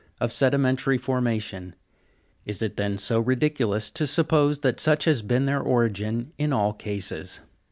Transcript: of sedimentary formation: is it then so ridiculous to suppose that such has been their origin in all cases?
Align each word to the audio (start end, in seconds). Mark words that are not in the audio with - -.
of 0.19 0.31
sedimentary 0.31 0.97
formation: 0.97 1.75
is 2.43 2.63
it 2.63 2.75
then 2.75 2.97
so 2.97 3.19
ridiculous 3.19 3.91
to 3.91 4.07
suppose 4.07 4.61
that 4.61 4.79
such 4.79 5.05
has 5.05 5.21
been 5.21 5.45
their 5.45 5.61
origin 5.61 6.33
in 6.39 6.51
all 6.51 6.73
cases? 6.73 7.41